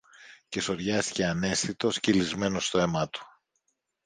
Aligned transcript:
Και 0.49 0.61
σωριάστηκε 0.61 1.25
αναίσθητος, 1.25 1.99
κυλισμένος 1.99 2.65
στο 2.67 2.79
αίμα 2.79 3.09
του. 3.09 3.25